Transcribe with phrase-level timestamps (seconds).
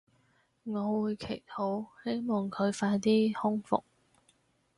[0.63, 3.83] 我會祈禱希望佢快啲康復